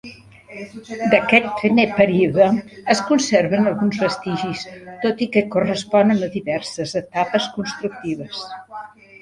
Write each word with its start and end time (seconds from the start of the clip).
D'aquest 1.09 1.49
primer 1.57 1.85
període 1.99 2.47
es 2.95 3.03
conserven 3.11 3.69
alguns 3.73 4.01
vestigis, 4.05 4.65
tot 5.07 5.23
i 5.27 5.31
que 5.37 5.45
corresponen 5.57 6.27
a 6.29 6.31
diverses 6.39 6.97
etapes 7.05 7.51
constructives. 7.61 8.43